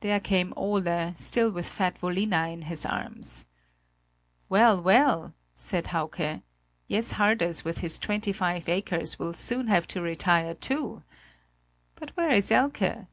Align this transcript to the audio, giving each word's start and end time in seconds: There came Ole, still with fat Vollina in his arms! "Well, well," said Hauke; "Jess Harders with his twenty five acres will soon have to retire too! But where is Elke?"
There 0.00 0.18
came 0.18 0.54
Ole, 0.56 1.12
still 1.16 1.50
with 1.50 1.68
fat 1.68 1.98
Vollina 2.00 2.50
in 2.50 2.62
his 2.62 2.86
arms! 2.86 3.44
"Well, 4.48 4.80
well," 4.80 5.34
said 5.56 5.88
Hauke; 5.88 6.40
"Jess 6.88 7.10
Harders 7.12 7.64
with 7.66 7.76
his 7.80 7.98
twenty 7.98 8.32
five 8.32 8.66
acres 8.70 9.18
will 9.18 9.34
soon 9.34 9.66
have 9.66 9.86
to 9.88 10.00
retire 10.00 10.54
too! 10.54 11.02
But 11.96 12.16
where 12.16 12.30
is 12.30 12.50
Elke?" 12.50 13.08